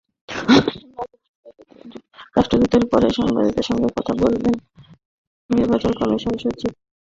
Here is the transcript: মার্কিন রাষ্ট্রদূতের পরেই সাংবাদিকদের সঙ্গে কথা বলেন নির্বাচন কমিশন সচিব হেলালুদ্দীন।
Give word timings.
মার্কিন 0.47 0.89
রাষ্ট্রদূতের 2.35 2.83
পরেই 2.91 3.13
সাংবাদিকদের 3.17 3.65
সঙ্গে 3.69 3.87
কথা 3.97 4.13
বলেন 4.21 4.45
নির্বাচন 5.49 5.91
কমিশন 5.99 6.33
সচিব 6.33 6.71
হেলালুদ্দীন। 6.71 6.73